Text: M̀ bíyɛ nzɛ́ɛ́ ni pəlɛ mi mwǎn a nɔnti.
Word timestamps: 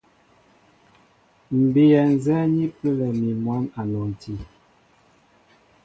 M̀ 1.57 1.61
bíyɛ 1.73 2.01
nzɛ́ɛ́ 2.13 2.49
ni 2.55 2.65
pəlɛ 2.77 3.07
mi 3.19 3.29
mwǎn 3.43 3.63
a 3.79 3.81
nɔnti. 3.91 4.33